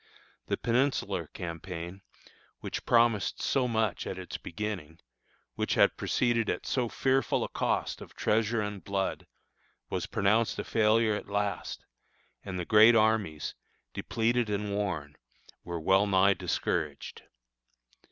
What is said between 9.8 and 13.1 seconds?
was pronounced a failure at last, and the great